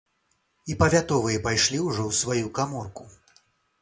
[0.73, 3.11] І павятовыя пайшлі ўжо ў сваю каморку.